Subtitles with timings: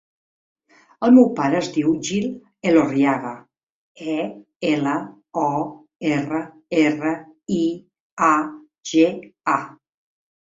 [1.07, 2.23] El meu pare es diu Gil
[2.69, 3.33] Elorriaga:
[4.13, 4.15] e,
[4.69, 4.95] ela,
[5.41, 5.51] o,
[6.15, 6.41] erra,
[6.87, 7.11] erra,
[7.57, 7.61] i,
[8.29, 8.33] a,
[8.93, 9.05] ge,
[9.57, 9.59] a.